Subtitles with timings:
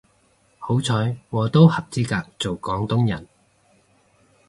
[0.57, 3.27] 好彩我都合資格做廣東人